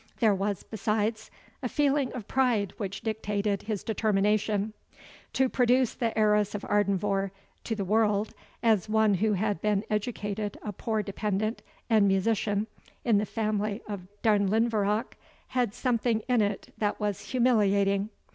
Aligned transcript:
There 0.19 0.33
was, 0.33 0.63
besides, 0.63 1.29
a 1.61 1.69
feeling 1.69 2.11
of 2.13 2.27
pride 2.27 2.73
which 2.77 3.01
dictated 3.01 3.61
his 3.61 3.83
determination. 3.83 4.73
To 5.33 5.47
produce 5.47 5.93
the 5.93 6.17
Heiress 6.17 6.55
of 6.55 6.63
Ardenvohr 6.63 7.29
to 7.65 7.75
the 7.75 7.85
world 7.85 8.33
as 8.63 8.89
one 8.89 9.13
who 9.13 9.33
had 9.33 9.61
been 9.61 9.83
educated 9.91 10.57
a 10.63 10.73
poor 10.73 11.03
dependant 11.03 11.61
and 11.87 12.07
musician 12.07 12.65
in 13.05 13.19
the 13.19 13.27
family 13.27 13.83
of 13.87 14.07
Darnlinvarach, 14.23 15.13
had 15.49 15.75
something 15.75 16.21
in 16.27 16.41
it 16.41 16.73
that 16.79 16.99
was 16.99 17.25
humiliating. 17.27 18.09